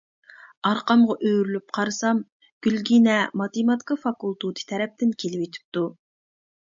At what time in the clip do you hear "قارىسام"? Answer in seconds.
1.77-2.23